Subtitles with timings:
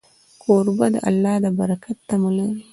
[0.41, 2.63] کوربه د الله د برکت تمه لري.